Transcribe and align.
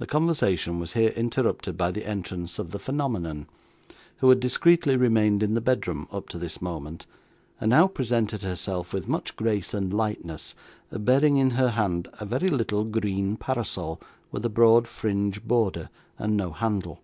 The 0.00 0.08
conversation 0.08 0.80
was 0.80 0.94
here 0.94 1.10
interrupted 1.10 1.76
by 1.76 1.92
the 1.92 2.04
entrance 2.04 2.58
of 2.58 2.72
the 2.72 2.80
phenomenon, 2.80 3.46
who 4.16 4.28
had 4.28 4.40
discreetly 4.40 4.96
remained 4.96 5.40
in 5.40 5.54
the 5.54 5.60
bedroom 5.60 6.08
up 6.10 6.28
to 6.30 6.38
this 6.38 6.60
moment, 6.60 7.06
and 7.60 7.70
now 7.70 7.86
presented 7.86 8.42
herself, 8.42 8.92
with 8.92 9.06
much 9.06 9.36
grace 9.36 9.72
and 9.72 9.92
lightness, 9.94 10.56
bearing 10.90 11.36
in 11.36 11.50
her 11.50 11.70
hand 11.70 12.08
a 12.14 12.26
very 12.26 12.48
little 12.48 12.82
green 12.84 13.36
parasol 13.36 14.00
with 14.32 14.44
a 14.44 14.48
broad 14.50 14.88
fringe 14.88 15.40
border, 15.44 15.90
and 16.18 16.36
no 16.36 16.50
handle. 16.50 16.98